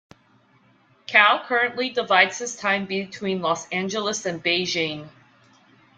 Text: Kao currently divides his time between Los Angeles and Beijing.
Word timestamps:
Kao 1.05 1.43
currently 1.45 1.91
divides 1.91 2.39
his 2.39 2.55
time 2.55 2.87
between 2.87 3.43
Los 3.43 3.69
Angeles 3.69 4.25
and 4.25 4.43
Beijing. 4.43 5.07